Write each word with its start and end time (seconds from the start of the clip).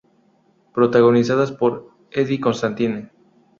Protagonizadas 0.73 1.51
por 1.51 1.91
Eddie 2.09 2.39
Constantine 2.41 3.11